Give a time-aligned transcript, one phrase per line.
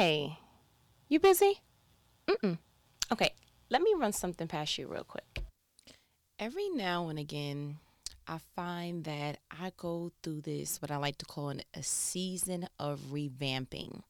[0.00, 0.38] Hey,
[1.10, 1.60] you busy?
[2.26, 2.56] Mm-mm.
[3.12, 3.34] Okay,
[3.68, 5.42] let me run something past you real quick.
[6.38, 7.76] Every now and again,
[8.26, 12.66] I find that I go through this, what I like to call an, a season
[12.78, 14.00] of revamping.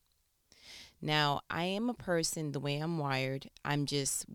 [1.03, 4.27] Now, I am a person, the way I'm wired, I'm just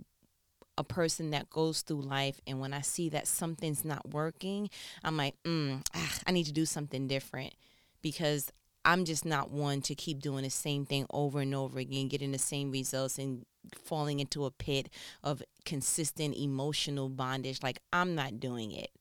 [0.77, 4.69] a person that goes through life and when I see that something's not working,
[5.05, 7.53] I'm like, mm, ah, I need to do something different
[8.01, 8.51] because
[8.85, 12.31] I'm just not one to keep doing the same thing over and over again, getting
[12.31, 14.89] the same results and falling into a pit
[15.23, 17.63] of consistent emotional bondage.
[17.63, 18.91] Like I'm not doing it.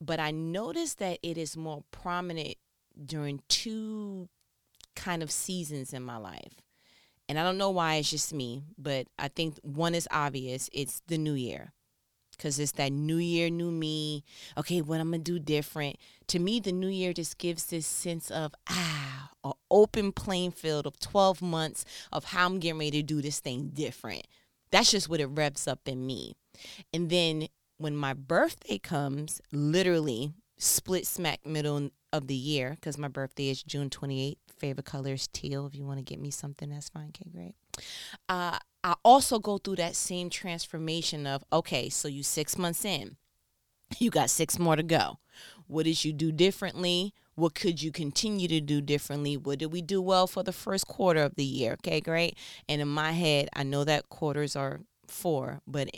[0.00, 2.54] But I noticed that it is more prominent
[3.04, 4.28] during two
[4.96, 6.62] kind of seasons in my life
[7.30, 10.68] and I don't know why it's just me, but I think one is obvious.
[10.72, 11.72] It's the new year.
[12.40, 14.24] Cause it's that new year, new me.
[14.56, 15.96] Okay, what I'm gonna do different.
[16.28, 20.86] To me, the new year just gives this sense of ah, an open playing field
[20.86, 24.26] of 12 months of how I'm getting ready to do this thing different.
[24.70, 26.34] That's just what it revs up in me.
[26.94, 33.08] And then when my birthday comes, literally split smack middle of the year, because my
[33.08, 35.66] birthday is June 28th, favorite color is teal.
[35.66, 37.08] If you want to get me something, that's fine.
[37.08, 37.54] Okay, great.
[38.28, 43.16] Uh, I also go through that same transformation of okay, so you six months in,
[43.98, 45.18] you got six more to go.
[45.66, 47.14] What did you do differently?
[47.34, 49.36] What could you continue to do differently?
[49.36, 51.74] What did we do well for the first quarter of the year?
[51.74, 52.36] Okay, great.
[52.68, 55.88] And in my head, I know that quarters are four, but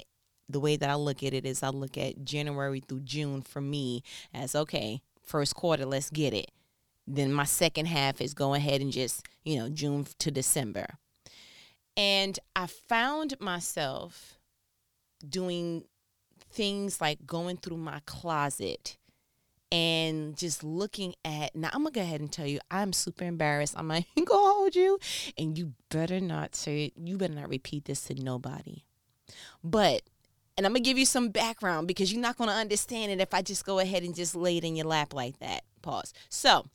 [0.49, 3.61] the way that I look at it is I look at January through June for
[3.61, 4.03] me
[4.35, 6.51] as okay, first quarter, let's get it.
[7.07, 10.99] Then my second half is go ahead and just, you know, June to December.
[11.97, 14.39] And I found myself
[15.27, 15.85] doing
[16.51, 18.97] things like going through my closet
[19.71, 23.75] and just looking at now I'm gonna go ahead and tell you I'm super embarrassed.
[23.77, 24.98] I'm like, go hold you.
[25.39, 28.85] And you better not say you better not repeat this to nobody.
[29.64, 30.03] But
[30.59, 33.41] and I'm gonna give you some background because you're not gonna understand it if I
[33.41, 35.63] just go ahead and just lay it in your lap like that.
[35.80, 36.13] Pause.
[36.29, 36.67] So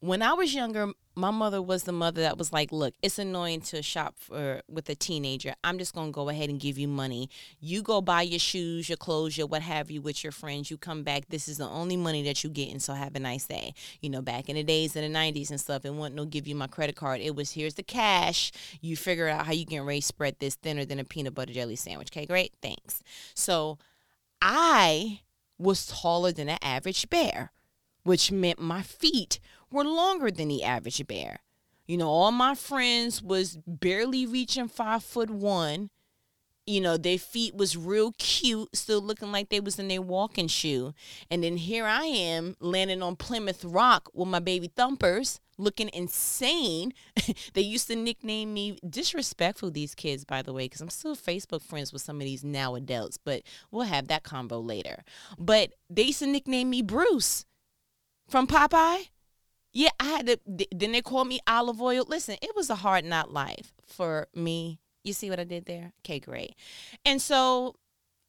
[0.00, 3.60] when I was younger, my mother was the mother that was like, "Look, it's annoying
[3.62, 5.54] to shop for with a teenager.
[5.62, 7.30] I'm just gonna go ahead and give you money.
[7.60, 10.70] You go buy your shoes, your clothes, your what have you with your friends.
[10.70, 11.28] You come back.
[11.28, 13.74] This is the only money that you get, and so have a nice day.
[14.00, 16.48] You know, back in the days in the '90s and stuff, it wasn't no give
[16.48, 17.20] you my credit card.
[17.20, 18.50] It was here's the cash.
[18.80, 21.76] You figure out how you can raise spread this thinner than a peanut butter jelly
[21.76, 22.08] sandwich.
[22.10, 23.02] Okay, great, thanks.
[23.34, 23.78] So,
[24.42, 25.20] I
[25.58, 27.52] was taller than an average bear,
[28.02, 29.38] which meant my feet
[29.74, 31.40] were longer than the average bear.
[31.86, 35.90] You know, all my friends was barely reaching five foot one.
[36.66, 40.48] You know, their feet was real cute, still looking like they was in their walking
[40.48, 40.94] shoe.
[41.30, 46.94] And then here I am landing on Plymouth Rock with my baby thumpers, looking insane.
[47.52, 51.60] they used to nickname me disrespectful these kids, by the way, because I'm still Facebook
[51.60, 55.04] friends with some of these now adults, but we'll have that combo later.
[55.38, 57.44] But they used to nickname me Bruce
[58.26, 59.08] from Popeye.
[59.74, 60.38] Yeah, I had to.
[60.72, 62.06] Then they called me Olive Oyl.
[62.08, 64.78] Listen, it was a hard not life for me.
[65.02, 65.92] You see what I did there?
[66.04, 66.54] Okay, great.
[67.04, 67.74] And so,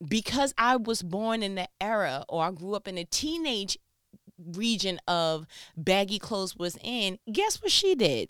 [0.06, 3.78] because I was born in the era, or I grew up in a teenage
[4.38, 5.46] region of
[5.78, 8.30] baggy clothes was in, guess what she did?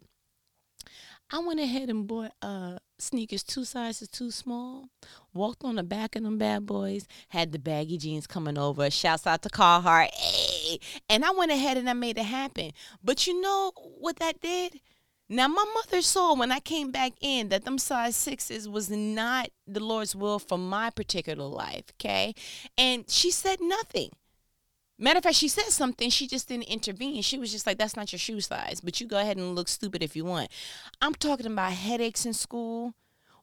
[1.32, 4.86] I went ahead and bought uh sneakers two sizes too small.
[5.34, 7.08] Walked on the back of them bad boys.
[7.30, 8.90] Had the baggy jeans coming over.
[8.90, 10.12] Shouts out to Carhartt.
[10.14, 10.80] Hey!
[11.10, 12.72] And I went ahead and I made it happen.
[13.04, 14.80] But you know what that did?
[15.28, 19.50] Now my mother saw when I came back in that them size sixes was not
[19.66, 21.86] the Lord's will for my particular life.
[22.00, 22.36] Okay,
[22.78, 24.12] and she said nothing.
[24.98, 26.10] Matter of fact, she said something.
[26.10, 27.22] She just didn't intervene.
[27.22, 29.68] She was just like, "That's not your shoe size." But you go ahead and look
[29.68, 30.50] stupid if you want.
[31.02, 32.94] I'm talking about headaches in school,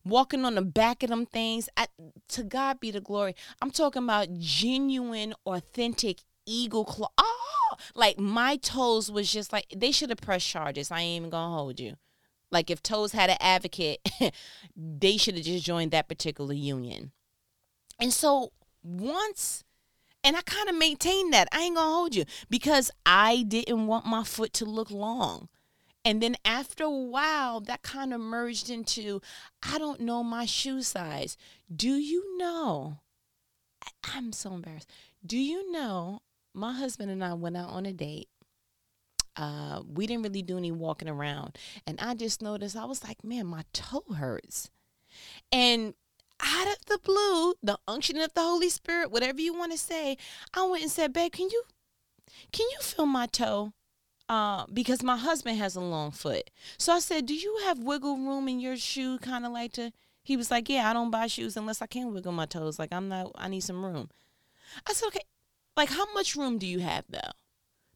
[0.04, 1.68] walking on the back of them things.
[1.76, 1.88] I,
[2.28, 3.34] to God be the glory.
[3.60, 7.10] I'm talking about genuine, authentic eagle claw.
[7.18, 10.90] Oh, like my toes was just like they should have pressed charges.
[10.90, 11.96] I ain't even gonna hold you.
[12.50, 14.00] Like if toes had an advocate,
[14.76, 17.12] they should have just joined that particular union.
[17.98, 18.52] And so
[18.82, 19.64] once
[20.24, 21.48] and I kind of maintained that.
[21.52, 25.48] I ain't gonna hold you because I didn't want my foot to look long.
[26.04, 29.20] And then after a while, that kind of merged into
[29.62, 31.36] I don't know my shoe size.
[31.74, 32.98] Do you know?
[34.14, 34.90] I'm so embarrassed.
[35.24, 36.22] Do you know
[36.54, 38.28] my husband and I went out on a date?
[39.34, 41.56] Uh, we didn't really do any walking around.
[41.86, 44.70] And I just noticed, I was like, man, my toe hurts.
[45.50, 45.94] And
[46.42, 50.16] out of the blue, the unction of the Holy Spirit, whatever you want to say,
[50.54, 51.64] I went and said, babe, can you
[52.52, 53.72] can you feel my toe?
[54.28, 56.50] uh, because my husband has a long foot.
[56.78, 59.18] So I said, Do you have wiggle room in your shoe?
[59.18, 59.92] Kind of like to.
[60.22, 62.78] He was like, Yeah, I don't buy shoes unless I can wiggle my toes.
[62.78, 64.08] Like, I'm not, I need some room.
[64.88, 65.20] I said, Okay,
[65.76, 67.32] like, how much room do you have though?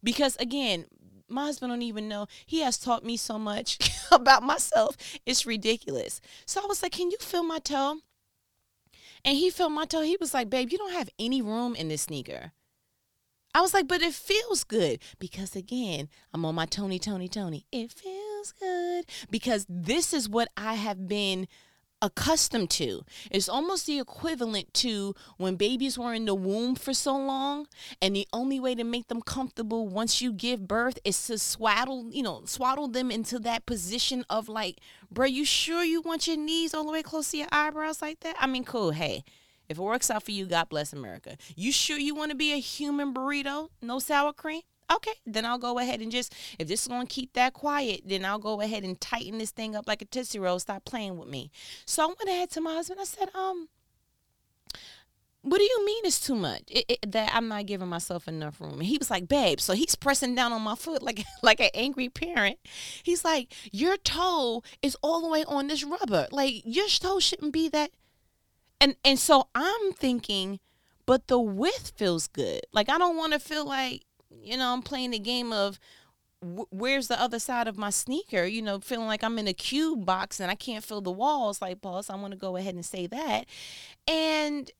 [0.02, 0.84] Because again,
[1.28, 2.26] my husband don't even know.
[2.44, 3.78] He has taught me so much
[4.12, 4.96] about myself.
[5.24, 6.20] It's ridiculous.
[6.44, 8.00] So I was like, Can you feel my toe?
[9.26, 10.02] And he felt my toe.
[10.02, 12.52] He was like, Babe, you don't have any room in this sneaker.
[13.56, 17.64] I was like, but it feels good because again, I'm on my Tony, Tony, Tony.
[17.72, 21.48] It feels good because this is what I have been
[22.02, 23.02] accustomed to.
[23.30, 27.66] It's almost the equivalent to when babies were in the womb for so long,
[28.00, 32.10] and the only way to make them comfortable once you give birth is to swaddle,
[32.10, 34.78] you know, swaddle them into that position of like,
[35.10, 38.20] bro, you sure you want your knees all the way close to your eyebrows like
[38.20, 38.36] that?
[38.38, 38.90] I mean, cool.
[38.90, 39.24] Hey,
[39.68, 41.36] if it works out for you, God bless America.
[41.56, 43.70] You sure you want to be a human burrito?
[43.82, 44.62] No sour cream?
[44.90, 48.02] Okay, then I'll go ahead and just, if this is going to keep that quiet,
[48.04, 50.58] then I'll go ahead and tighten this thing up like a Tootsie Roll.
[50.58, 51.50] Stop playing with me.
[51.84, 53.00] So I went ahead to my husband.
[53.00, 53.68] I said, um,
[55.42, 56.62] what do you mean it's too much?
[56.68, 58.74] It, it, that I'm not giving myself enough room.
[58.74, 59.60] And he was like, babe.
[59.60, 62.58] So he's pressing down on my foot like like an angry parent.
[63.02, 66.26] He's like, your toe is all the way on this rubber.
[66.30, 67.90] Like your toe shouldn't be that
[68.80, 70.60] and and so I'm thinking,
[71.06, 72.60] but the width feels good.
[72.72, 74.02] Like I don't want to feel like
[74.46, 75.78] you know I'm playing the game of
[76.42, 78.44] where's the other side of my sneaker?
[78.44, 81.62] You know, feeling like I'm in a cube box and I can't feel the walls.
[81.62, 83.46] Like, boss, I want to go ahead and say that.
[84.06, 84.70] And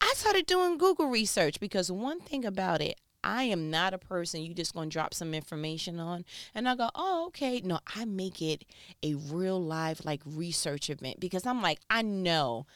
[0.00, 4.42] I started doing Google research because one thing about it, I am not a person
[4.42, 7.62] you just gonna drop some information on and I go, oh, okay.
[7.64, 8.66] No, I make it
[9.02, 12.66] a real live like research event because I'm like, I know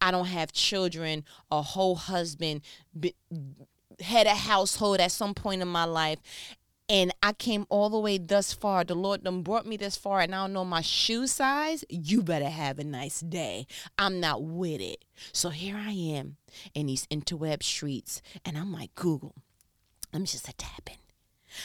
[0.00, 2.60] I don't have children, a whole husband,
[4.00, 6.18] had a household at some point in my life.
[6.88, 8.84] And I came all the way thus far.
[8.84, 11.84] The Lord done brought me this far, and I don't know my shoe size.
[11.88, 13.66] You better have a nice day.
[13.98, 15.04] I'm not with it.
[15.32, 16.36] So here I am
[16.74, 19.34] in these interweb streets, and I'm like, Google,
[20.14, 20.98] I'm just a tapping.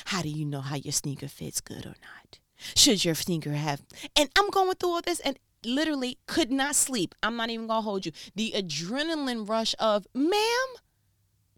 [0.05, 2.39] How do you know how your sneaker fits good or not?
[2.75, 3.83] Should your sneaker have?
[4.17, 7.13] And I'm going through all this and literally could not sleep.
[7.21, 8.11] I'm not even gonna hold you.
[8.35, 10.67] The adrenaline rush of, ma'am,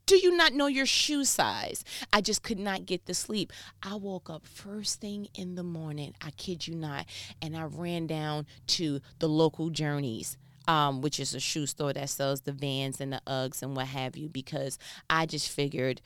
[0.05, 1.83] do you not know your shoe size?
[2.11, 3.53] I just could not get to sleep.
[3.81, 6.13] I woke up first thing in the morning.
[6.21, 7.05] I kid you not.
[7.41, 10.38] And I ran down to the local Journeys.
[10.65, 13.88] Um, which is a shoe store that sells the Vans and the Uggs and what
[13.88, 14.79] have you, because
[15.09, 16.00] I just figured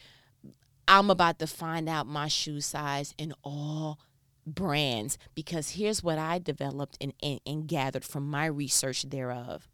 [0.88, 4.00] I'm about to find out my shoe size in all
[4.48, 9.68] brands because here's what I developed and, and, and gathered from my research thereof.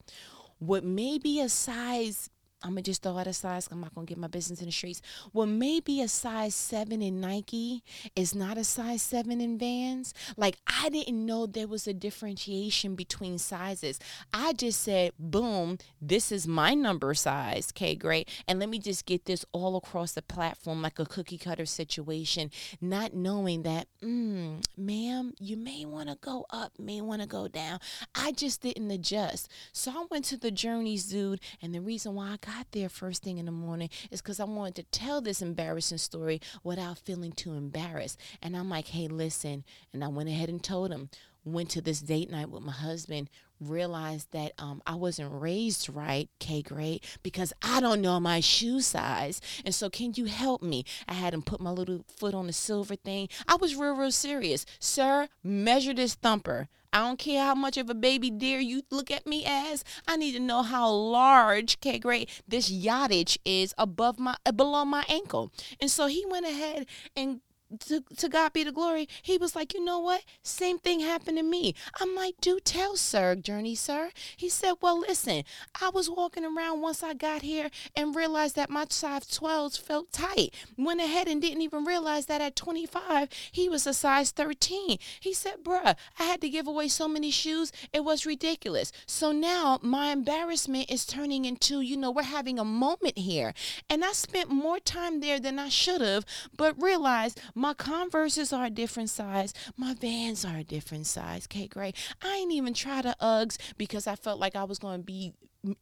[0.58, 2.30] What may be a size
[2.64, 3.68] I'm gonna just throw out a size.
[3.72, 5.02] I'm not gonna get my business in the streets.
[5.34, 7.84] Well, maybe a size seven in Nike
[8.16, 10.14] is not a size seven in Vans.
[10.38, 14.00] Like I didn't know there was a differentiation between sizes.
[14.34, 17.72] I just said, boom, this is my number size.
[17.72, 18.30] Okay, great.
[18.48, 22.52] And let me just get this all across the platform like a cookie cutter situation,
[22.80, 27.48] not knowing that, mm, ma'am, you may want to go up, may want to go
[27.48, 27.80] down.
[28.16, 29.50] I just didn't adjust.
[29.72, 32.90] So I went to the Journeys, dude, and the reason why I got got there
[32.90, 36.98] first thing in the morning is because I wanted to tell this embarrassing story without
[37.00, 38.20] feeling too embarrassed.
[38.42, 39.64] And I'm like, hey, listen.
[39.92, 41.10] And I went ahead and told him,
[41.46, 43.30] went to this date night with my husband,
[43.60, 48.82] realized that um, I wasn't raised right, K grade, because I don't know my shoe
[48.82, 49.42] size.
[49.66, 50.86] And so, can you help me?
[51.08, 53.30] I had him put my little foot on the silver thing.
[53.48, 54.66] I was real, real serious.
[54.80, 56.70] Sir, measure this thumper.
[56.94, 59.84] I don't care how much of a baby deer you look at me as.
[60.08, 65.04] I need to know how large, okay, great, this yardage is above my below my
[65.10, 65.52] ankle.
[65.82, 66.86] And so he went ahead
[67.16, 67.42] and
[67.80, 70.24] to, to God be the glory, he was like, you know what?
[70.44, 71.76] Same thing happened to me.
[72.00, 74.12] I'm like, do tell, sir, Journey, sir.
[74.36, 75.44] He said, well, listen,
[75.82, 80.12] I was walking around once I got here and realized that my size 12s felt
[80.12, 80.54] tight.
[80.78, 84.98] Went ahead and didn't even realize that at 25, he was a size 13.
[85.20, 87.72] He said, bruh, I had to give away so many shoes.
[87.92, 88.92] It was ridiculous.
[89.06, 93.54] So now my embarrassment is turning into, you know, we're having a moment here.
[93.90, 96.26] And I spent more time there than I should have,
[96.56, 99.54] but realized my Converses are a different size.
[99.78, 101.48] My Vans are a different size.
[101.50, 101.96] Okay, great.
[102.22, 105.32] I ain't even try the Uggs because I felt like I was going to be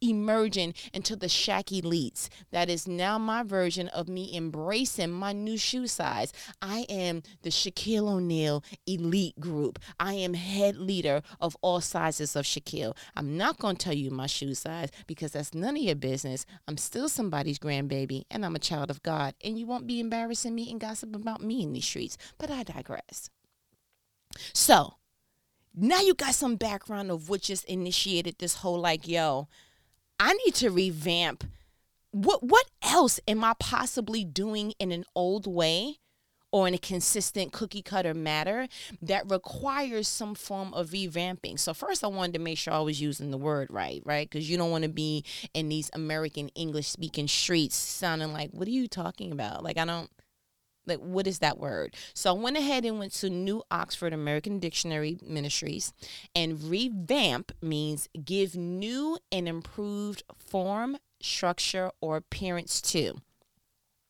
[0.02, 2.30] emerging into the Shaq Elites.
[2.52, 6.34] That is now my version of me embracing my new shoe size.
[6.62, 9.80] I am the Shaquille O'Neal Elite Group.
[10.00, 12.96] I am head leader of all sizes of Shaquille.
[13.16, 16.46] I'm not going to tell you my shoe size because that's none of your business.
[16.68, 19.34] I'm still somebody's grandbaby and I'm a child of God.
[19.44, 22.18] And you won't be embarrassing me and gossip about me in these streets.
[22.38, 23.30] But I digress.
[24.54, 24.96] So,
[25.74, 29.48] now you got some background of what just initiated this whole like, yo,
[30.22, 31.46] I need to revamp.
[32.12, 35.98] What what else am I possibly doing in an old way
[36.52, 38.68] or in a consistent cookie cutter matter
[39.02, 41.58] that requires some form of revamping.
[41.58, 44.30] So first I wanted to make sure I was using the word right, right?
[44.30, 45.24] Because you don't want to be
[45.54, 49.64] in these American English speaking streets sounding like, what are you talking about?
[49.64, 50.12] Like I don't
[50.86, 51.96] like what is that word?
[52.14, 55.94] So i went ahead and went to new oxford american dictionary ministries
[56.36, 63.22] and revamp means give new and improved form structure or appearance to.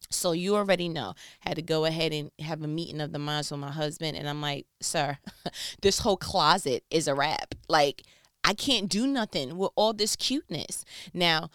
[0.10, 3.52] So you already know had to go ahead and have a meeting of the minds
[3.52, 5.18] with my husband and i'm like sir
[5.82, 7.56] this whole closet is a wrap.
[7.68, 8.04] Like
[8.44, 10.86] i can't do nothing with all this cuteness.
[11.14, 11.50] Now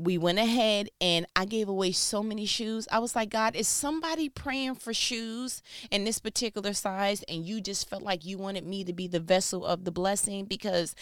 [0.00, 2.88] we went ahead and I gave away so many shoes.
[2.90, 7.60] I was like, God, is somebody praying for shoes in this particular size and you
[7.60, 10.46] just felt like you wanted me to be the vessel of the blessing?
[10.46, 10.94] Because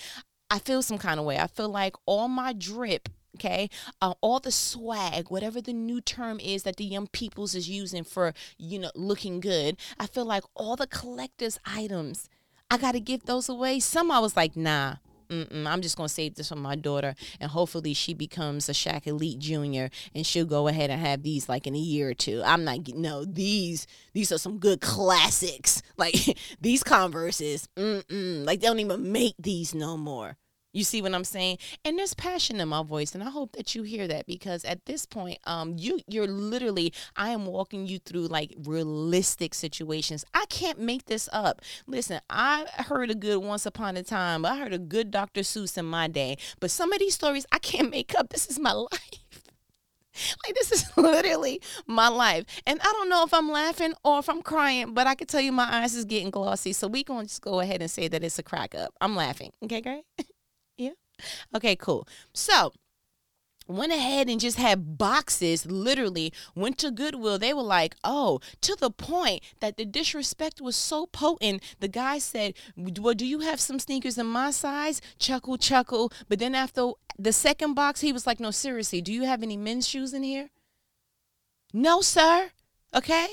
[0.50, 1.38] I feel some kind of way.
[1.38, 3.68] I feel like all my drip okay
[4.00, 8.02] uh, all the swag whatever the new term is that the young peoples is using
[8.02, 12.30] for you know looking good i feel like all the collectors items
[12.70, 14.94] i gotta give those away some i was like nah
[15.30, 19.06] Mm-mm, I'm just gonna save this for my daughter, and hopefully she becomes a Shaq
[19.06, 22.42] Elite Junior, and she'll go ahead and have these like in a year or two.
[22.44, 25.82] I'm not no these these are some good classics.
[25.98, 30.36] Like these Converses, mm-mm, like they don't even make these no more.
[30.78, 31.58] You see what I'm saying?
[31.84, 34.86] And there's passion in my voice, and I hope that you hear that because at
[34.86, 40.24] this point, um, you you're literally I am walking you through like realistic situations.
[40.34, 41.62] I can't make this up.
[41.88, 44.46] Listen, I heard a good once upon a time.
[44.46, 45.40] I heard a good Dr.
[45.40, 48.28] Seuss in my day, but some of these stories I can't make up.
[48.28, 49.50] This is my life.
[50.46, 54.28] like this is literally my life and i don't know if i'm laughing or if
[54.28, 57.22] i'm crying but i can tell you my eyes is getting glossy so we gonna
[57.24, 60.02] just go ahead and say that it's a crack up i'm laughing okay great.
[61.54, 62.06] Okay, cool.
[62.32, 62.72] So,
[63.68, 67.38] went ahead and just had boxes literally went to Goodwill.
[67.38, 72.18] They were like oh to the point that the disrespect was so potent the guy
[72.18, 75.00] said well do you have some sneakers in my size?
[75.18, 76.10] Chuckle chuckle.
[76.28, 79.56] But then after the second box he was like no seriously do you have any
[79.56, 80.48] men's shoes in here?
[81.72, 82.50] No sir.
[82.94, 83.26] Okay?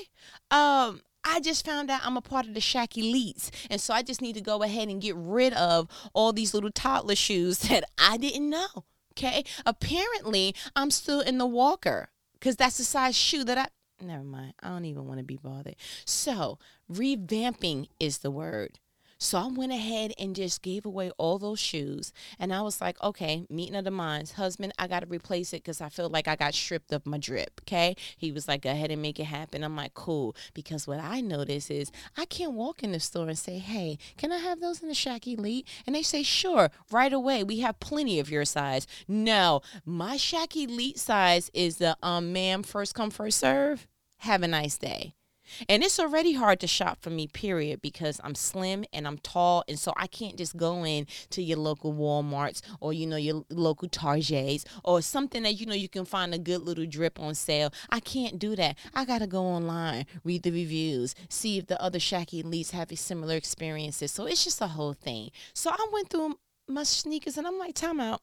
[0.50, 3.50] Um I just found out I'm a part of the Shaq Elites.
[3.68, 6.70] And so I just need to go ahead and get rid of all these little
[6.70, 8.84] toddler shoes that I didn't know.
[9.12, 9.44] Okay.
[9.64, 13.66] Apparently, I'm still in the walker because that's the size shoe that I.
[14.04, 14.54] Never mind.
[14.62, 15.76] I don't even want to be bothered.
[16.04, 16.58] So,
[16.90, 18.78] revamping is the word.
[19.18, 22.12] So I went ahead and just gave away all those shoes.
[22.38, 24.32] And I was like, okay, meeting of the minds.
[24.32, 27.16] Husband, I got to replace it because I feel like I got stripped of my
[27.16, 27.60] drip.
[27.62, 27.96] Okay.
[28.16, 29.64] He was like, go ahead and make it happen.
[29.64, 30.36] I'm like, cool.
[30.52, 34.32] Because what I notice is I can't walk in the store and say, hey, can
[34.32, 35.66] I have those in the Shaq Elite?
[35.86, 37.42] And they say, sure, right away.
[37.42, 38.86] We have plenty of your size.
[39.08, 43.86] No, my Shaq Elite size is the um, ma'am, first come, first serve.
[44.18, 45.15] Have a nice day.
[45.68, 49.64] And it's already hard to shop for me, period, because I'm slim and I'm tall.
[49.68, 53.44] And so I can't just go in to your local Walmarts or, you know, your
[53.50, 57.34] local Targets or something that, you know, you can find a good little drip on
[57.34, 57.72] sale.
[57.90, 58.76] I can't do that.
[58.94, 62.90] I got to go online, read the reviews, see if the other Shaq Elites have
[62.90, 64.12] a similar experiences.
[64.12, 65.30] So it's just a whole thing.
[65.54, 66.38] So I went through
[66.68, 68.22] my sneakers and I'm like, time out.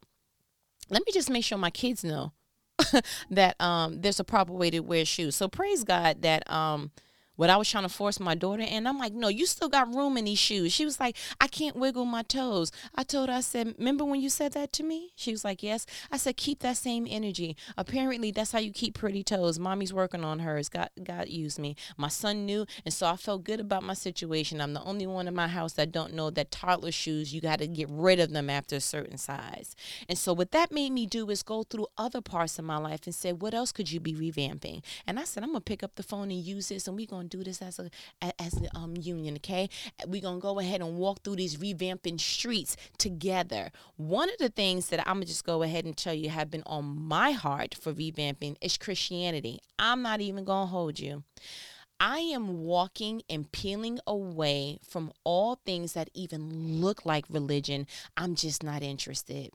[0.90, 2.34] Let me just make sure my kids know
[3.30, 5.36] that um, there's a proper way to wear shoes.
[5.36, 6.92] So praise God that um,
[7.36, 8.86] what I was trying to force my daughter in.
[8.86, 10.72] I'm like, no, you still got room in these shoes.
[10.72, 12.72] She was like, I can't wiggle my toes.
[12.94, 15.12] I told her, I said, remember when you said that to me?
[15.16, 15.86] She was like, yes.
[16.12, 17.56] I said, keep that same energy.
[17.78, 19.58] Apparently, that's how you keep pretty toes.
[19.58, 20.70] Mommy's working on hers.
[20.70, 21.76] God, God used me.
[21.98, 24.62] My son knew, and so I felt good about my situation.
[24.62, 27.60] I'm the only one in my house that don't know that toddler shoes, you got
[27.60, 29.76] to get rid of them after a certain size.
[30.08, 33.02] And so what that made me do is go through other parts of my life
[33.06, 34.84] and say, what else could you be revamping?
[35.08, 37.08] And I said, I'm going to pick up the phone and use this, and we're
[37.24, 37.90] to do this as a
[38.40, 39.36] as a um, union.
[39.38, 39.70] Okay,
[40.08, 43.72] we're gonna go ahead and walk through these revamping streets together.
[43.98, 46.64] One of the things that I'm gonna just go ahead and tell you have been
[46.66, 49.60] on my heart for revamping is Christianity.
[49.80, 51.24] I'm not even gonna hold you.
[52.00, 57.88] I am walking and peeling away from all things that even look like religion.
[58.18, 59.52] I'm just not interested.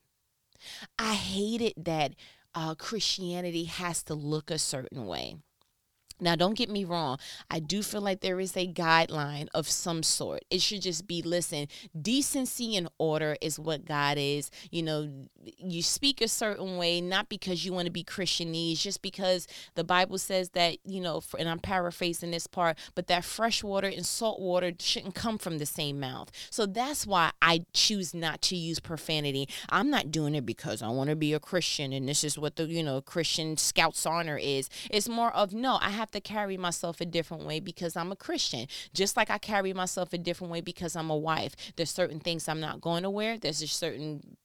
[0.99, 2.14] I hated that
[2.54, 5.37] uh, Christianity has to look a certain way.
[6.20, 7.18] Now, don't get me wrong.
[7.50, 10.44] I do feel like there is a guideline of some sort.
[10.50, 11.68] It should just be listen,
[12.00, 14.50] decency and order is what God is.
[14.70, 15.10] You know,
[15.58, 19.84] you speak a certain way, not because you want to be Christianese, just because the
[19.84, 23.88] Bible says that, you know, for, and I'm paraphrasing this part, but that fresh water
[23.88, 26.30] and salt water shouldn't come from the same mouth.
[26.50, 29.48] So that's why I choose not to use profanity.
[29.70, 32.56] I'm not doing it because I want to be a Christian and this is what
[32.56, 34.68] the, you know, Christian Scouts honor is.
[34.90, 38.10] It's more of, no, I have have to carry myself a different way because I'm
[38.10, 38.66] a Christian.
[38.94, 41.54] Just like I carry myself a different way because I'm a wife.
[41.76, 43.38] There's certain things I'm not going to wear.
[43.38, 44.36] There's a certain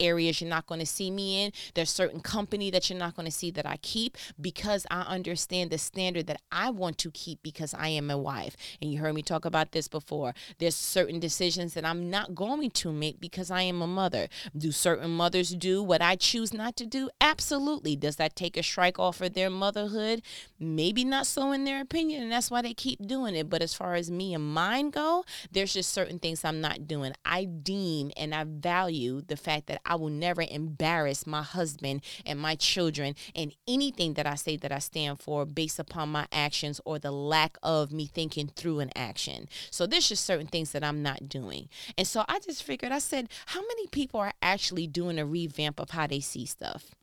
[0.00, 1.52] areas you're not going to see me in.
[1.74, 5.70] There's certain company that you're not going to see that I keep because I understand
[5.70, 8.56] the standard that I want to keep because I am a wife.
[8.80, 10.34] And you heard me talk about this before.
[10.58, 14.28] There's certain decisions that I'm not going to make because I am a mother.
[14.56, 17.10] Do certain mothers do what I choose not to do?
[17.20, 17.96] Absolutely.
[17.96, 20.22] Does that take a strike off of their motherhood?
[20.58, 23.50] Maybe not so in their opinion, and that's why they keep doing it.
[23.50, 27.12] But as far as me and mine go, there's just certain things I'm not doing.
[27.24, 32.02] I deem and I value the fact fact that I will never embarrass my husband
[32.24, 36.26] and my children and anything that I say that I stand for based upon my
[36.32, 39.48] actions or the lack of me thinking through an action.
[39.70, 41.68] So there's just certain things that I'm not doing.
[41.96, 45.80] And so I just figured, I said, how many people are actually doing a revamp
[45.80, 46.94] of how they see stuff?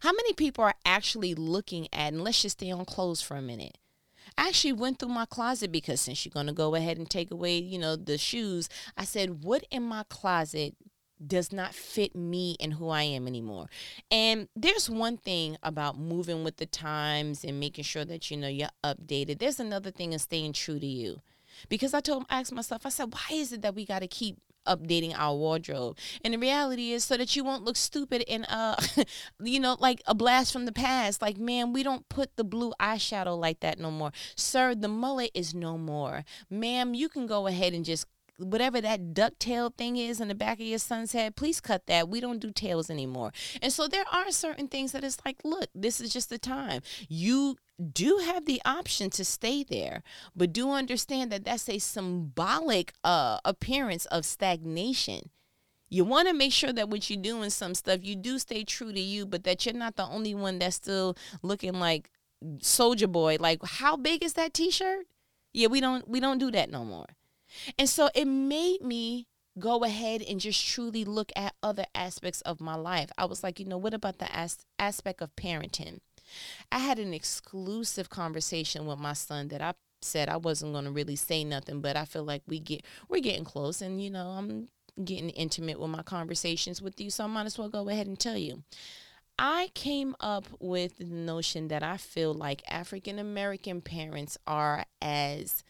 [0.00, 3.42] How many people are actually looking at, and let's just stay on clothes for a
[3.42, 3.78] minute.
[4.36, 7.30] I actually went through my closet because since you're going to go ahead and take
[7.30, 10.74] away, you know, the shoes, I said, what in my closet
[11.24, 13.68] does not fit me and who I am anymore.
[14.10, 18.48] And there's one thing about moving with the times and making sure that you know
[18.48, 19.38] you're updated.
[19.38, 21.20] There's another thing of staying true to you.
[21.68, 24.38] Because I told I asked myself, I said, why is it that we gotta keep
[24.66, 25.96] updating our wardrobe.
[26.24, 28.76] And the reality is so that you won't look stupid and uh
[29.42, 31.22] you know like a blast from the past.
[31.22, 34.12] Like man, we don't put the blue eyeshadow like that no more.
[34.36, 36.24] Sir, the mullet is no more.
[36.48, 38.06] Ma'am, you can go ahead and just
[38.40, 42.08] whatever that ducktail thing is in the back of your son's head, please cut that.
[42.08, 43.32] We don't do tails anymore.
[43.62, 46.82] And so there are certain things that it's like, look, this is just the time.
[47.08, 47.56] You
[47.92, 50.02] do have the option to stay there,
[50.34, 55.30] but do understand that that's a symbolic uh, appearance of stagnation.
[55.88, 58.92] You want to make sure that what you're doing some stuff, you do stay true
[58.92, 62.10] to you, but that you're not the only one that's still looking like
[62.60, 63.38] soldier boy.
[63.40, 65.06] Like, how big is that t-shirt?
[65.52, 67.06] Yeah, we don't we don't do that no more.
[67.78, 69.26] And so it made me
[69.58, 73.10] go ahead and just truly look at other aspects of my life.
[73.18, 76.00] I was like, you know, what about the as- aspect of parenting?
[76.70, 80.90] I had an exclusive conversation with my son that I said I wasn't going to
[80.90, 84.28] really say nothing, but I feel like we get we're getting close and you know,
[84.28, 84.68] I'm
[85.04, 88.18] getting intimate with my conversations with you, so I might as well go ahead and
[88.18, 88.62] tell you.
[89.38, 95.64] I came up with the notion that I feel like African American parents are as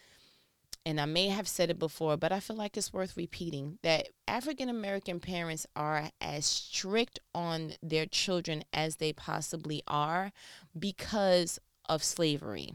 [0.87, 4.09] and I may have said it before, but I feel like it's worth repeating that
[4.27, 10.33] African American parents are as strict on their children as they possibly are
[10.79, 12.73] because of slavery.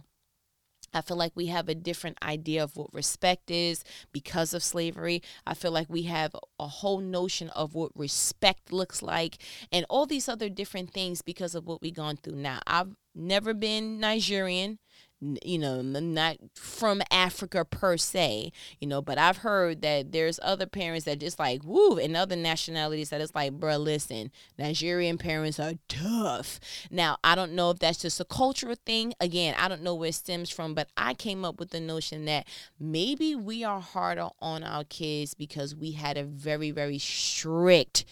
[0.94, 5.22] I feel like we have a different idea of what respect is because of slavery.
[5.46, 9.38] I feel like we have a whole notion of what respect looks like
[9.74, 12.38] and all these other different things because of what we've gone through.
[12.38, 14.80] Now, I've never been Nigerian
[15.22, 20.66] you know, not from Africa per se, you know, but I've heard that there's other
[20.66, 25.60] parents that just like, woo, and other nationalities that it's like, bro, listen, Nigerian parents
[25.60, 26.60] are tough.
[26.92, 29.14] Now, I don't know if that's just a cultural thing.
[29.20, 32.26] Again, I don't know where it stems from, but I came up with the notion
[32.26, 32.48] that
[32.80, 38.06] maybe we are harder on our kids because we had a very, very strict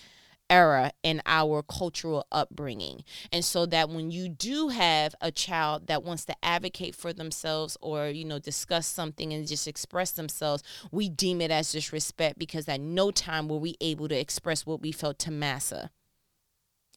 [0.53, 3.03] era in our cultural upbringing.
[3.31, 7.75] And so that when you do have a child that wants to advocate for themselves
[7.81, 10.61] or, you know, discuss something and just express themselves,
[10.91, 14.79] we deem it as disrespect because at no time were we able to express what
[14.79, 15.89] we felt to massa.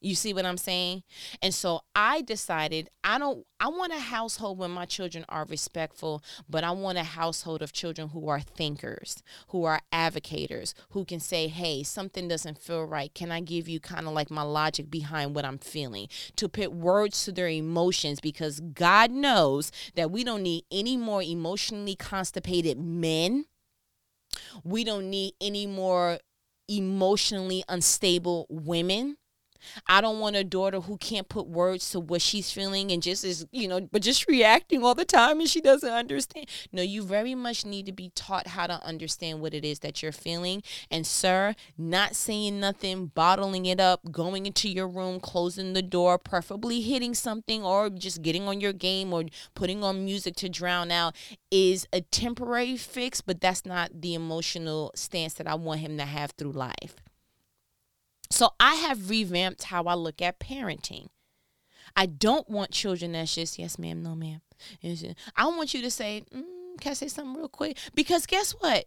[0.03, 1.05] You see what I'm saying?
[1.41, 6.23] And so I decided I don't I want a household where my children are respectful,
[6.49, 11.19] but I want a household of children who are thinkers, who are advocators, who can
[11.19, 13.13] say, "Hey, something doesn't feel right.
[13.15, 16.73] Can I give you kind of like my logic behind what I'm feeling?" To put
[16.73, 22.79] words to their emotions because God knows that we don't need any more emotionally constipated
[22.79, 23.47] men.
[24.63, 26.19] We don't need any more
[26.69, 29.17] emotionally unstable women
[29.87, 33.25] I don't want a daughter who can't put words to what she's feeling and just
[33.25, 36.47] is, you know, but just reacting all the time and she doesn't understand.
[36.73, 40.03] No, you very much need to be taught how to understand what it is that
[40.03, 40.63] you're feeling.
[40.91, 46.19] And, sir, not saying nothing, bottling it up, going into your room, closing the door,
[46.19, 50.91] preferably hitting something or just getting on your game or putting on music to drown
[50.91, 51.15] out
[51.51, 56.05] is a temporary fix, but that's not the emotional stance that I want him to
[56.05, 56.97] have through life.
[58.31, 61.09] So I have revamped how I look at parenting.
[61.95, 64.41] I don't want children that's just yes, ma'am, no, ma'am.
[65.37, 67.79] I want you to say, mm, can I say something real quick?
[67.95, 68.87] Because guess what?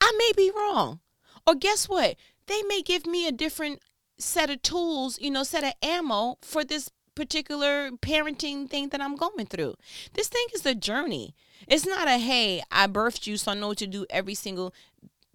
[0.00, 1.00] I may be wrong.
[1.46, 2.16] Or guess what?
[2.46, 3.80] They may give me a different
[4.18, 9.16] set of tools, you know, set of ammo for this particular parenting thing that I'm
[9.16, 9.74] going through.
[10.12, 11.34] This thing is a journey.
[11.66, 14.74] It's not a hey, I birthed you, so I know what to do every single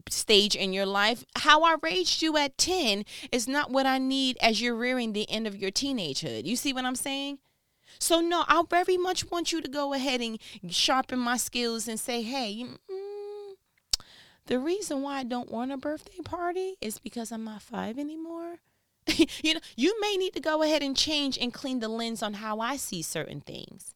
[0.10, 1.24] stage in your life.
[1.38, 5.30] How I raised you at 10 is not what I need as you're rearing the
[5.30, 6.46] end of your teenagehood.
[6.46, 7.40] You see what I'm saying?
[8.00, 12.00] So, no, I very much want you to go ahead and sharpen my skills and
[12.00, 13.56] say, hey, mm,
[14.48, 18.58] the reason why I don't want a birthday party is because I'm not five anymore.
[19.44, 22.36] you know, you may need to go ahead and change and clean the lens on
[22.36, 23.94] how I see certain things.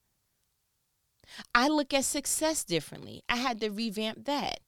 [1.53, 3.23] I look at success differently.
[3.27, 4.59] I had to revamp that.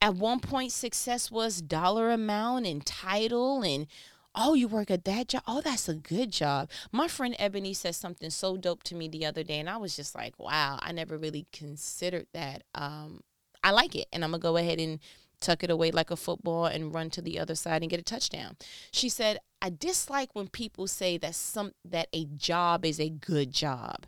[0.00, 3.86] At one point, success was dollar amount and title and
[4.34, 5.42] oh, you work at that job.
[5.46, 6.70] Oh, that's a good job.
[6.92, 9.96] My friend Ebony said something so dope to me the other day, and I was
[9.96, 12.62] just like, wow, I never really considered that.
[12.74, 13.22] Um,
[13.62, 15.00] I like it, and I'm gonna go ahead and
[15.40, 18.04] tuck it away like a football and run to the other side and get a
[18.04, 18.56] touchdown.
[18.92, 23.50] She said, I dislike when people say that some that a job is a good
[23.52, 24.06] job.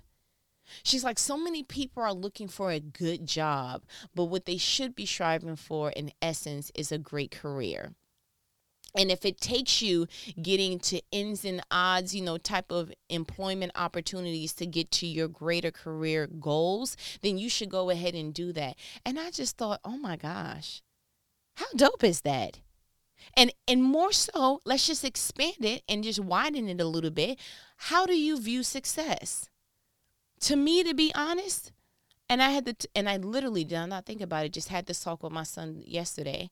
[0.82, 3.82] She's like, so many people are looking for a good job,
[4.14, 7.94] but what they should be striving for, in essence, is a great career.
[8.94, 10.06] And if it takes you
[10.40, 15.28] getting to ends and odds, you know, type of employment opportunities to get to your
[15.28, 18.76] greater career goals, then you should go ahead and do that.
[19.06, 20.82] And I just thought, oh my gosh,
[21.56, 22.58] how dope is that?
[23.34, 27.38] And and more so, let's just expand it and just widen it a little bit.
[27.76, 29.48] How do you view success?
[30.42, 31.72] To me, to be honest,
[32.28, 34.52] and I had to, t- and I literally did not think about it.
[34.52, 36.50] Just had this talk with my son yesterday.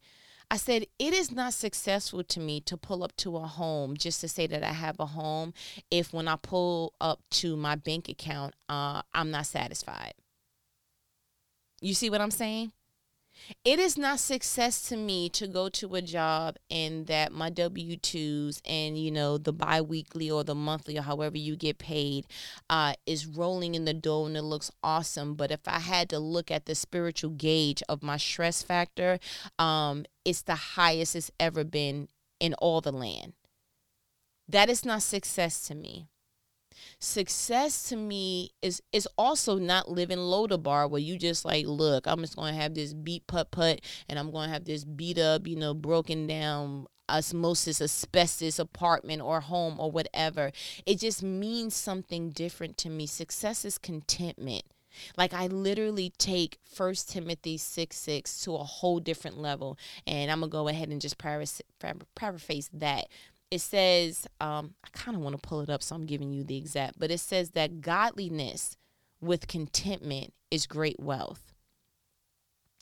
[0.50, 4.20] I said it is not successful to me to pull up to a home just
[4.22, 5.54] to say that I have a home.
[5.90, 10.14] If when I pull up to my bank account, uh, I'm not satisfied.
[11.80, 12.72] You see what I'm saying?
[13.64, 17.96] It is not success to me to go to a job and that my W
[17.96, 22.26] 2s and, you know, the bi weekly or the monthly or however you get paid
[22.68, 25.34] uh, is rolling in the dough and it looks awesome.
[25.34, 29.18] But if I had to look at the spiritual gauge of my stress factor,
[29.58, 33.32] um, it's the highest it's ever been in all the land.
[34.48, 36.09] That is not success to me.
[37.02, 41.66] Success to me is is also not living low to bar where you just like,
[41.66, 45.18] look, I'm just gonna have this beat putt putt and I'm gonna have this beat
[45.18, 50.52] up, you know, broken down osmosis asbestos apartment or home or whatever.
[50.86, 53.06] It just means something different to me.
[53.06, 54.64] Success is contentment.
[55.16, 59.78] Like I literally take First Timothy 6 6 to a whole different level.
[60.06, 63.06] And I'm going to go ahead and just paraphrase that
[63.50, 66.44] it says, um, I kind of want to pull it up, so I'm giving you
[66.44, 68.76] the exact, but it says that godliness
[69.20, 71.52] with contentment is great wealth.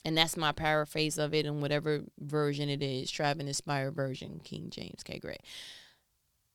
[0.04, 4.70] And that's my paraphrase of it in whatever version it is, Travis Inspired version, King
[4.70, 5.02] James.
[5.04, 5.42] Okay, great.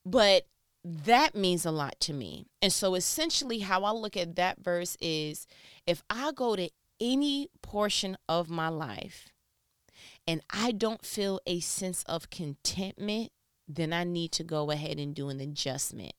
[0.06, 0.47] But
[0.84, 2.45] that means a lot to me.
[2.62, 5.45] And so essentially, how I look at that verse is
[5.86, 9.30] if I go to any portion of my life
[10.28, 13.32] and I don't feel a sense of contentment
[13.67, 16.13] then I need to go ahead and do an adjustment.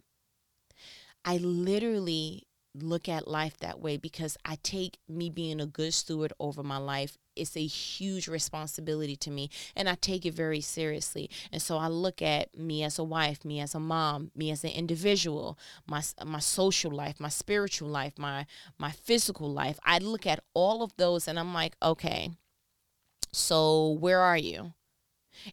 [1.24, 6.32] I literally look at life that way because I take me being a good steward
[6.40, 7.16] over my life.
[7.36, 11.30] It's a huge responsibility to me, and I take it very seriously.
[11.52, 14.64] And so I look at me as a wife, me as a mom, me as
[14.64, 18.46] an individual, my my social life, my spiritual life, my
[18.78, 19.78] my physical life.
[19.84, 22.30] I look at all of those, and I'm like, okay,
[23.32, 24.74] so where are you?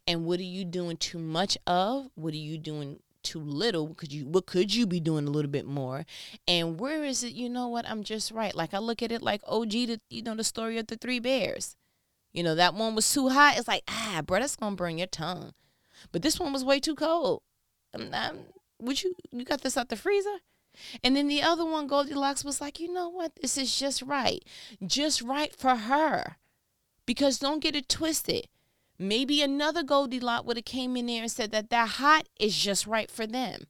[0.08, 2.10] And what are you doing too much of?
[2.15, 3.94] What are you doing too little?
[3.94, 6.06] Could you what could you be doing a little bit more?
[6.48, 8.56] And where is it, you know what, I'm just right.
[8.56, 11.20] Like I look at it like OG the you know, the story of the three
[11.20, 11.76] bears.
[12.34, 13.58] You know, that one was too hot.
[13.58, 15.52] It's like, ah, bro, that's gonna burn your tongue.
[16.12, 17.41] But this one was way too cold.
[17.94, 18.36] I'm not,
[18.80, 20.39] would you you got this out the freezer?
[21.04, 23.36] And then the other one, Goldilocks, was like, you know what?
[23.41, 24.41] This is just right.
[24.86, 26.38] Just right for her.
[27.06, 28.48] Because don't get it twisted
[29.01, 32.85] Maybe another Goldilocks would have came in there and said that that hot is just
[32.85, 33.63] right for them.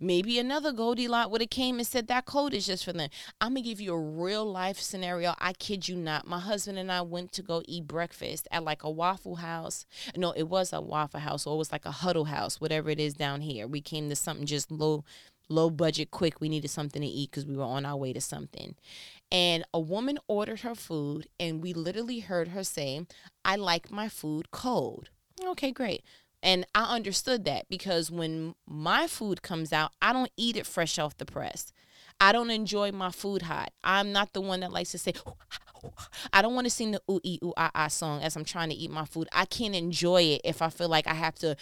[0.00, 3.10] Maybe another Goldilocks would have came and said that cold is just for them.
[3.42, 5.34] I'm gonna give you a real life scenario.
[5.38, 6.26] I kid you not.
[6.26, 9.84] My husband and I went to go eat breakfast at like a Waffle House.
[10.16, 12.98] No, it was a Waffle House, or it was like a Huddle House, whatever it
[12.98, 13.66] is down here.
[13.66, 15.04] We came to something just low,
[15.50, 16.40] low budget, quick.
[16.40, 18.76] We needed something to eat because we were on our way to something.
[19.30, 23.06] And a woman ordered her food, and we literally heard her say,
[23.44, 25.10] "I like my food cold."
[25.42, 26.04] Okay, great.
[26.42, 30.98] And I understood that because when my food comes out, I don't eat it fresh
[30.98, 31.72] off the press.
[32.20, 33.72] I don't enjoy my food hot.
[33.82, 35.14] I'm not the one that likes to say,
[36.32, 38.70] I don't want to sing the ooh ee ooh ah ah song as I'm trying
[38.70, 39.28] to eat my food.
[39.32, 41.56] I can't enjoy it if I feel like I have to,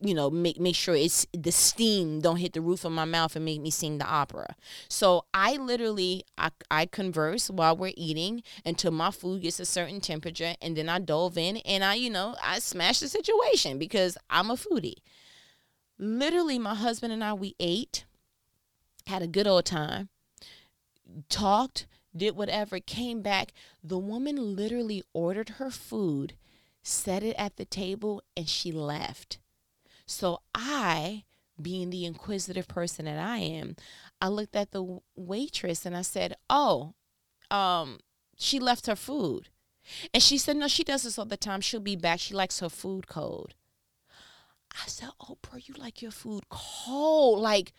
[0.00, 3.36] you know, make make sure it's the steam don't hit the roof of my mouth
[3.36, 4.54] and make me sing the opera.
[4.88, 10.00] So I literally I, I converse while we're eating until my food gets a certain
[10.00, 14.16] temperature, and then I dove in and I you know I smash the situation because
[14.30, 14.98] I'm a foodie.
[15.98, 18.04] Literally, my husband and I we ate,
[19.06, 20.10] had a good old time,
[21.30, 21.86] talked
[22.16, 23.52] did whatever, came back.
[23.82, 26.34] The woman literally ordered her food,
[26.82, 29.38] set it at the table, and she left.
[30.06, 31.24] So I,
[31.60, 33.76] being the inquisitive person that I am,
[34.20, 36.94] I looked at the waitress and I said, "Oh,
[37.50, 38.00] um,
[38.36, 39.48] she left her food."
[40.12, 41.60] And she said, "No, she does this all the time.
[41.60, 42.20] She'll be back.
[42.20, 43.54] She likes her food cold."
[44.72, 47.40] I said, "Oh, bro, you like your food cold?
[47.40, 47.72] Like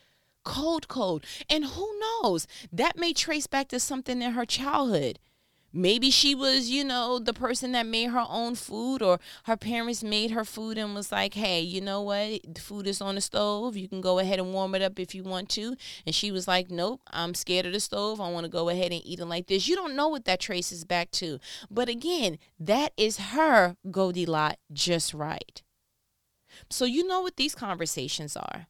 [0.48, 1.26] cold, cold.
[1.50, 2.48] And who knows?
[2.72, 5.20] That may trace back to something in her childhood.
[5.74, 10.02] Maybe she was, you know, the person that made her own food, or her parents
[10.02, 12.40] made her food and was like, hey, you know what?
[12.48, 13.76] The food is on the stove.
[13.76, 15.76] You can go ahead and warm it up if you want to.
[16.06, 18.22] And she was like, nope, I'm scared of the stove.
[18.22, 19.68] I want to go ahead and eat it like this.
[19.68, 21.40] You don't know what that traces back to.
[21.70, 25.62] But again, that is her Goldilocks just right.
[26.70, 28.68] So you know what these conversations are.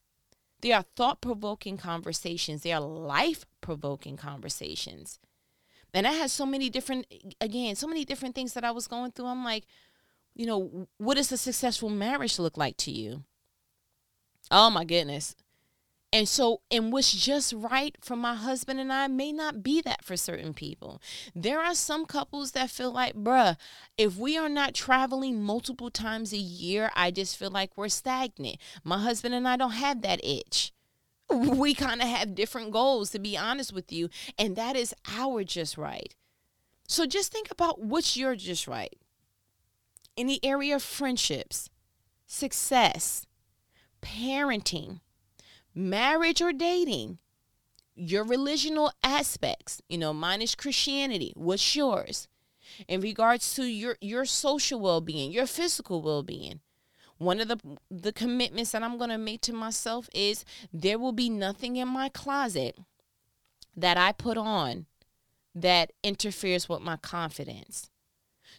[0.61, 5.19] They are thought provoking conversations, they are life provoking conversations.
[5.93, 7.07] And I had so many different,
[7.41, 9.27] again, so many different things that I was going through.
[9.27, 9.65] I'm like,
[10.35, 13.23] you know, what does a successful marriage look like to you?
[14.51, 15.35] Oh my goodness.
[16.13, 20.05] And so, and what's just right for my husband and I may not be that
[20.05, 21.01] for certain people.
[21.35, 23.57] There are some couples that feel like, bruh,
[23.97, 28.57] if we are not traveling multiple times a year, I just feel like we're stagnant.
[28.85, 30.71] My husband and I don't have that itch.
[31.29, 34.09] We kind of have different goals, to be honest with you.
[34.39, 36.15] And that is our just right.
[36.87, 38.97] So just think about what's your just right
[40.15, 41.69] in the area of friendships,
[42.25, 43.27] success,
[44.01, 45.01] parenting
[45.77, 47.19] marriage or dating,
[47.95, 51.33] your religional aspects, you know, mine is Christianity.
[51.35, 52.27] What's yours?
[52.87, 56.59] In regards to your your social well-being, your physical well-being.
[57.17, 57.59] One of the
[57.89, 61.87] the commitments that I'm going to make to myself is there will be nothing in
[61.87, 62.77] my closet
[63.75, 64.85] that I put on
[65.55, 67.89] that interferes with my confidence.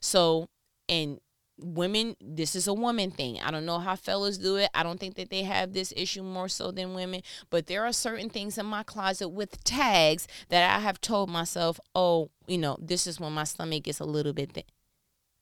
[0.00, 0.48] So,
[0.88, 1.20] and
[1.58, 3.38] women this is a woman thing.
[3.40, 4.70] I don't know how fellas do it.
[4.74, 7.22] I don't think that they have this issue more so than women.
[7.50, 11.80] But there are certain things in my closet with tags that i have told myself
[11.94, 14.64] oh you know this is when my stomach gets a little bit thin.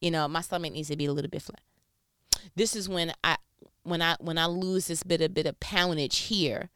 [0.01, 1.61] You know my stomach needs to be a little bit flat.
[2.55, 3.37] This is when i
[3.83, 6.71] when i when i lose this bit a bit of poundage here.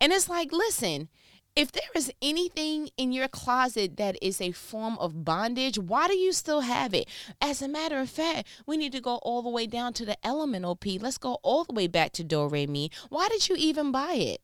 [0.00, 1.08] And it's like listen
[1.56, 6.16] if there is anything in your closet that is a form of bondage, why do
[6.16, 7.08] you still have it?
[7.40, 10.16] As a matter of fact, we need to go all the way down to the
[10.26, 10.98] elemental P.
[10.98, 12.90] Let's go all the way back to Do Re Mi.
[13.08, 14.40] Why did you even buy it?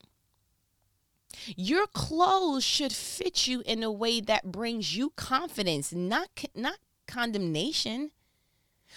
[1.56, 8.10] Your clothes should fit you in a way that brings you confidence, not not condemnation.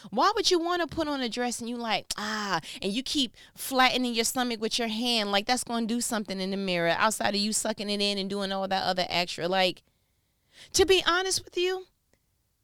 [0.10, 3.04] Why would you want to put on a dress and you like, ah, and you
[3.04, 6.58] keep flattening your stomach with your hand like that's going to do something in the
[6.58, 9.48] mirror outside of you sucking it in and doing all that other extra?
[9.48, 9.84] Like,
[10.74, 11.86] to be honest with you,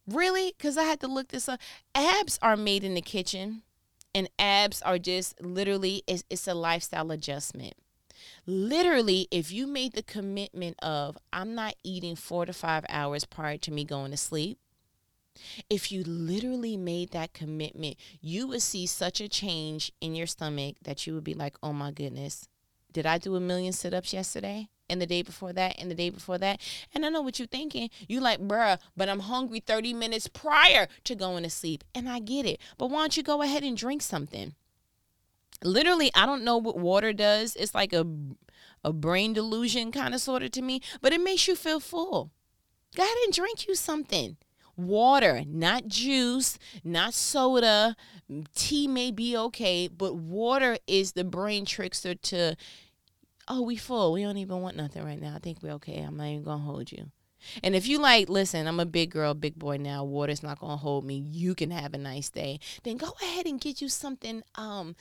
[0.08, 0.54] really?
[0.58, 1.60] Because I had to look this up.
[1.96, 3.64] Abs are made in the kitchen,
[4.14, 7.74] and abs are just literally, it's, it's a lifestyle adjustment
[8.46, 13.58] literally if you made the commitment of i'm not eating four to five hours prior
[13.58, 14.58] to me going to sleep
[15.70, 20.76] if you literally made that commitment, you would see such a change in your stomach
[20.84, 22.48] that you would be like, oh my goodness,
[22.92, 24.70] did I do a million sit ups yesterday?
[24.92, 26.60] And the day before that, and the day before that.
[26.96, 27.92] And I know what you're thinking.
[28.08, 31.84] You like, bruh, but I'm hungry 30 minutes prior to going to sleep.
[31.94, 32.60] And I get it.
[32.80, 34.56] But why don't you go ahead and drink something?
[35.64, 37.56] Literally, I don't know what water does.
[37.56, 38.08] It's like a
[38.84, 42.32] a brain delusion kind of sort of to me, but it makes you feel full.
[42.96, 44.38] Go ahead and drink you something.
[44.80, 47.96] Water, not juice, not soda.
[48.56, 52.56] Tea may be okay, but water is the brain trickster to,
[53.48, 54.14] oh, we full.
[54.14, 55.36] We don't even want nothing right now.
[55.36, 55.98] I think we're okay.
[55.98, 57.12] I'm not even going to hold you.
[57.64, 60.04] And if you like, listen, I'm a big girl, big boy now.
[60.04, 61.24] Water's not gonna hold me.
[61.32, 62.60] You can have a nice day.
[62.84, 64.96] Then go ahead and get you something um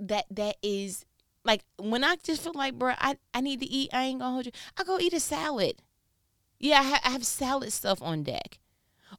[0.00, 1.04] that that is
[1.44, 3.90] like when I just feel like, bro, I I need to eat.
[3.92, 4.52] I ain't gonna hold you.
[4.76, 5.76] I go eat a salad.
[6.60, 8.58] Yeah, I, ha- I have salad stuff on deck,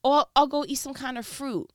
[0.03, 1.71] or I'll go eat some kind of fruit.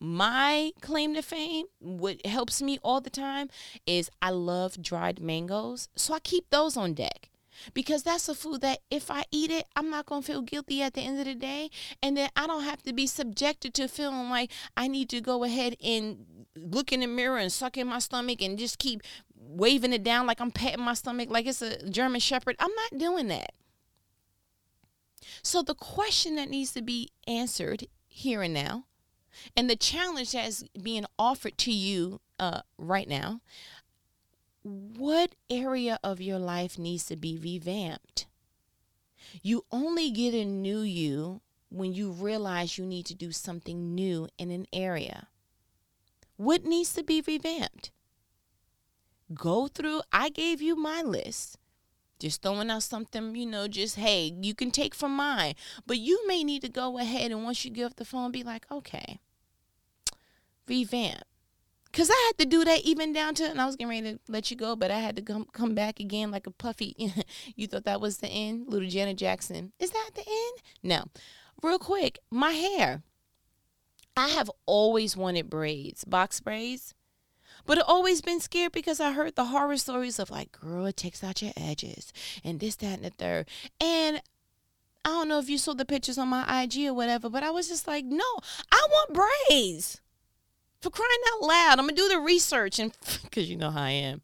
[0.00, 3.48] My claim to fame, what helps me all the time,
[3.86, 7.30] is I love dried mangoes, so I keep those on deck
[7.74, 10.82] because that's a food that if I eat it, I'm not going to feel guilty
[10.82, 11.70] at the end of the day.
[12.02, 15.44] And then I don't have to be subjected to feeling like I need to go
[15.44, 19.02] ahead and look in the mirror and suck in my stomach and just keep
[19.34, 22.56] waving it down like I'm patting my stomach like it's a German Shepherd.
[22.58, 23.52] I'm not doing that.
[25.48, 28.84] So the question that needs to be answered here and now,
[29.56, 33.40] and the challenge that's being offered to you uh, right now
[34.62, 38.26] what area of your life needs to be revamped?
[39.42, 44.28] You only get a new you when you realize you need to do something new
[44.36, 45.28] in an area.
[46.36, 47.90] What needs to be revamped?
[49.32, 51.56] Go through, I gave you my list.
[52.18, 55.54] Just throwing out something, you know, just hey, you can take from mine.
[55.86, 58.42] But you may need to go ahead and once you give off the phone, be
[58.42, 59.20] like, okay,
[60.66, 61.22] revamp.
[61.90, 64.20] Cause I had to do that even down to, and I was getting ready to
[64.28, 66.94] let you go, but I had to come come back again like a puffy.
[67.56, 69.72] you thought that was the end, little Janet Jackson.
[69.78, 70.62] Is that the end?
[70.82, 71.04] No.
[71.62, 73.02] Real quick, my hair.
[74.16, 76.94] I have always wanted braids, box braids,
[77.68, 80.96] but I've always been scared because I heard the horror stories of like, girl, it
[80.96, 83.46] takes out your edges and this, that, and the third.
[83.78, 84.22] And
[85.04, 87.50] I don't know if you saw the pictures on my IG or whatever, but I
[87.50, 88.24] was just like, no,
[88.72, 90.00] I want braids.
[90.80, 93.90] For crying out loud, I'm gonna do the research and because you know how I
[93.90, 94.22] am.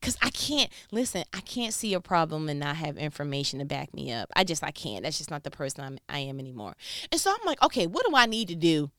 [0.00, 1.24] Cause I can't listen.
[1.34, 4.30] I can't see a problem and not have information to back me up.
[4.34, 5.02] I just I can't.
[5.02, 6.74] That's just not the person I'm, I am anymore.
[7.12, 8.90] And so I'm like, okay, what do I need to do?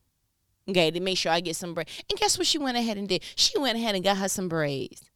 [0.70, 2.04] Okay, to make sure I get some braids.
[2.10, 2.48] And guess what?
[2.48, 3.24] She went ahead and did.
[3.36, 5.10] She went ahead and got her some braids.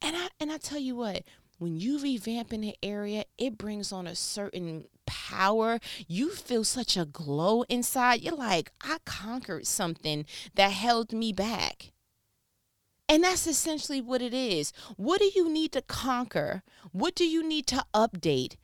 [0.00, 1.24] And I and I tell you what,
[1.58, 5.78] when you revamp in an area, it brings on a certain power.
[6.08, 8.22] You feel such a glow inside.
[8.22, 11.92] You're like, I conquered something that held me back.
[13.08, 14.72] And that's essentially what it is.
[14.96, 16.62] What do you need to conquer?
[16.92, 18.54] What do you need to update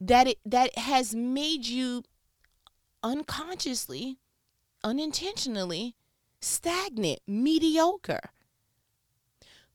[0.00, 2.02] that it that has made you
[3.02, 4.18] unconsciously,
[4.84, 5.96] unintentionally
[6.40, 8.30] stagnant, mediocre?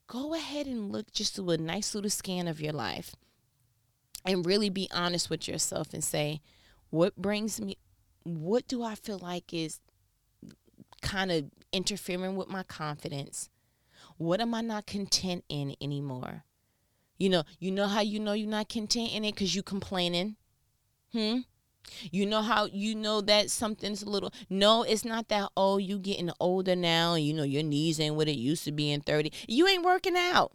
[0.08, 3.14] go ahead and look just do a nice little scan of your life
[4.24, 6.40] and really be honest with yourself and say,
[6.90, 7.76] what brings me,
[8.24, 9.80] what do I feel like is
[11.02, 13.48] kind of interfering with my confidence?
[14.16, 16.44] What am I not content in anymore?
[17.18, 20.36] You know, you know how you know you're not content in it because you're complaining.
[21.12, 21.40] Hmm.
[22.10, 25.98] You know how you know that something's a little no, it's not that oh, you
[25.98, 29.00] getting older now and you know your knees ain't what it used to be in
[29.00, 29.32] 30.
[29.46, 30.52] You ain't working out.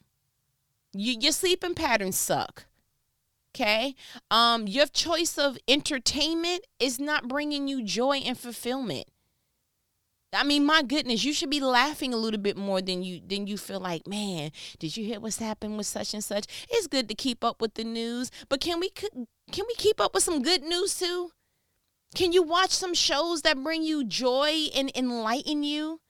[0.93, 2.65] You, your sleeping patterns suck.
[3.55, 3.95] Okay?
[4.31, 9.07] Um your choice of entertainment is not bringing you joy and fulfillment.
[10.33, 13.47] I mean, my goodness, you should be laughing a little bit more than you than
[13.47, 16.45] you feel like, man, did you hear what's happened with such and such?
[16.69, 18.89] It's good to keep up with the news, but can we
[19.53, 21.29] can we keep up with some good news too?
[22.15, 26.01] Can you watch some shows that bring you joy and enlighten you?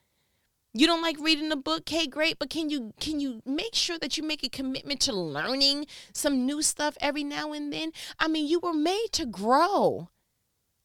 [0.73, 3.99] You don't like reading a book, okay, great, but can you can you make sure
[3.99, 7.91] that you make a commitment to learning some new stuff every now and then?
[8.17, 10.09] I mean, you were made to grow.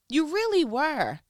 [0.09, 1.21] You really were.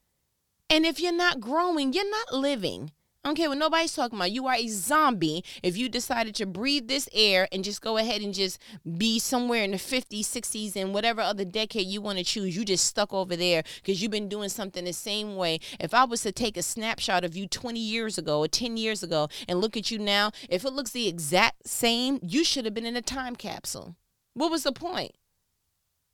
[0.71, 2.93] And if you're not growing, you're not living.
[3.29, 4.31] Don't care what nobody's talking about.
[4.31, 8.23] You are a zombie if you decided to breathe this air and just go ahead
[8.23, 8.59] and just
[8.97, 12.57] be somewhere in the 50s, 60s, and whatever other decade you want to choose.
[12.57, 15.61] You just stuck over there because you've been doing something the same way.
[15.79, 19.03] If I was to take a snapshot of you 20 years ago or 10 years
[19.03, 22.73] ago and look at you now, if it looks the exact same, you should have
[22.73, 23.95] been in a time capsule.
[24.33, 25.13] What was the point?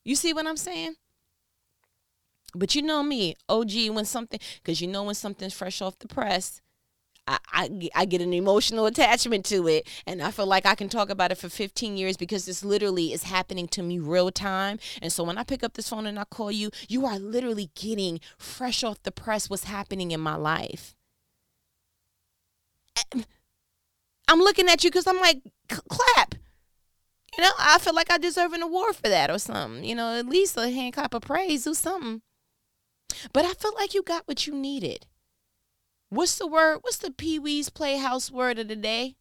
[0.05, 0.97] You see what I'm saying?
[2.57, 6.09] But you know me, OG, when something, because you know when something's fresh off the
[6.09, 6.61] press,
[7.27, 11.09] I, I, get an emotional attachment to it and I feel like I can talk
[11.09, 14.79] about it for 15 years because this literally is happening to me real time.
[15.01, 17.71] And so when I pick up this phone and I call you, you are literally
[17.75, 20.95] getting fresh off the press what's happening in my life.
[24.29, 26.35] I'm looking at you because I'm like, clap.
[27.37, 29.85] You know, I feel like I deserve an award for that or something.
[29.85, 32.23] You know, at least a hand clap of praise, do something.
[33.33, 35.07] but I feel like you got what you needed.
[36.15, 36.79] What's the word?
[36.83, 39.17] What's the Pee Wee's Playhouse word of the day?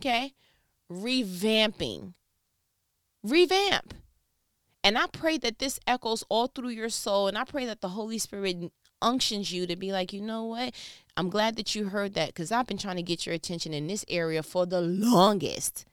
[0.00, 0.34] Okay.
[0.90, 2.14] Revamping.
[3.24, 3.94] Revamp.
[4.84, 7.26] And I pray that this echoes all through your soul.
[7.26, 8.70] And I pray that the Holy Spirit
[9.00, 10.74] unctions you to be like, you know what?
[11.16, 13.88] I'm glad that you heard that because I've been trying to get your attention in
[13.88, 15.86] this area for the longest.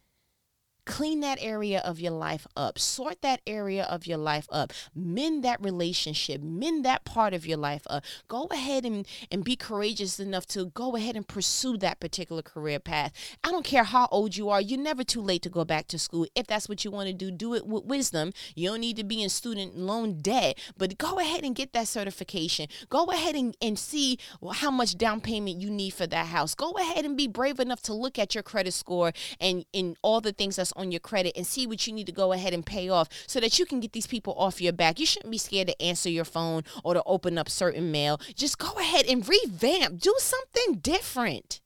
[0.90, 2.80] Clean that area of your life up.
[2.80, 4.74] Sort that area of your life up.
[4.96, 6.42] Mend that relationship.
[6.42, 8.04] Mend that part of your life up.
[8.28, 12.80] Go ahead and, and be courageous enough to go ahead and pursue that particular career
[12.80, 13.14] path.
[13.44, 14.60] I don't care how old you are.
[14.60, 16.26] You're never too late to go back to school.
[16.34, 18.34] If that's what you want to do, do it with wisdom.
[18.56, 21.88] You don't need to be in student loan debt, but go ahead and get that
[21.88, 22.68] certification.
[22.90, 24.18] Go ahead and, and see
[24.54, 26.56] how much down payment you need for that house.
[26.56, 30.20] Go ahead and be brave enough to look at your credit score and, and all
[30.20, 32.66] the things that's on your credit and see what you need to go ahead and
[32.66, 35.00] pay off so that you can get these people off your back.
[35.00, 38.20] You shouldn't be scared to answer your phone or to open up certain mail.
[38.36, 41.62] Just go ahead and revamp, do something different.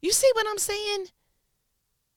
[0.00, 1.06] You see what I'm saying?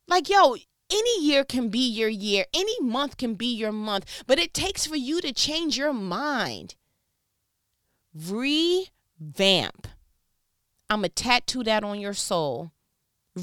[0.07, 0.55] Like, yo,
[0.91, 4.85] any year can be your year, any month can be your month, but it takes
[4.85, 6.75] for you to change your mind.
[8.13, 9.87] Revamp.
[10.89, 12.71] I'm going to tattoo that on your soul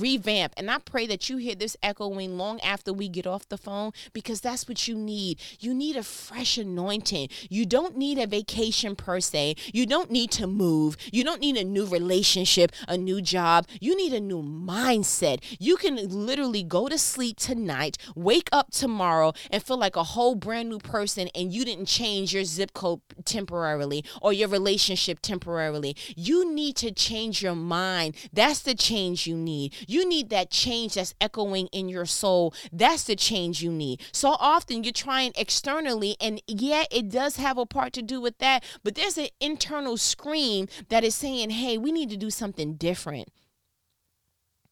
[0.01, 0.55] revamp.
[0.57, 3.93] And I pray that you hear this echoing long after we get off the phone
[4.13, 5.41] because that's what you need.
[5.61, 7.29] You need a fresh anointing.
[7.49, 9.57] You don't need a vacation per se.
[9.73, 10.97] You don't need to move.
[11.13, 13.67] You don't need a new relationship, a new job.
[13.81, 15.43] You need a new mindset.
[15.59, 20.35] You can literally go to sleep tonight, wake up tomorrow, and feel like a whole
[20.35, 25.97] brand new person, and you didn't change your zip code temporarily or your relationship temporarily.
[26.17, 28.17] You need to change your mind.
[28.33, 29.75] That's the change you need.
[29.87, 32.55] You need that change that's echoing in your soul.
[32.73, 34.03] That's the change you need.
[34.13, 38.39] So often you're trying externally, and yeah, it does have a part to do with
[38.39, 42.75] that, but there's an internal scream that is saying, hey, we need to do something
[42.75, 43.29] different.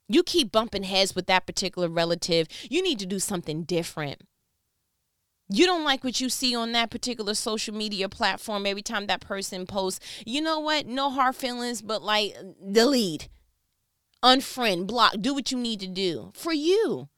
[0.08, 2.46] You keep bumping heads with that particular relative.
[2.68, 4.22] You need to do something different.
[5.50, 9.20] You don't like what you see on that particular social media platform every time that
[9.20, 10.00] person posts.
[10.26, 10.86] You know what?
[10.86, 12.34] No hard feelings, but like
[12.72, 13.28] delete
[14.24, 17.08] unfriend, block, do what you need to do for you.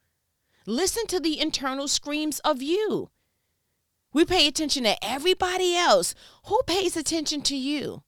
[0.66, 3.10] Listen to the internal screams of you.
[4.12, 6.14] We pay attention to everybody else.
[6.46, 8.02] Who pays attention to you?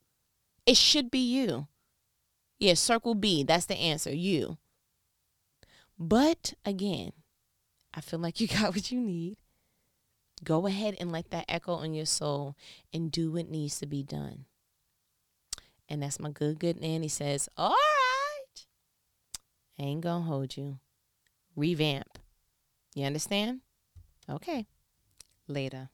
[0.66, 1.68] It should be you.
[2.59, 4.59] Yeah, circle B, that's the answer, you.
[5.99, 7.12] But again,
[7.94, 9.36] I feel like you got what you need.
[10.42, 12.57] Go ahead and let that echo in your soul
[12.92, 14.44] and do what needs to be done.
[15.88, 17.74] And that's my good, good nanny says, All.
[19.79, 20.79] I ain't gonna hold you.
[21.55, 22.18] Revamp.
[22.95, 23.61] You understand?
[24.29, 24.66] Okay.
[25.47, 25.91] Later.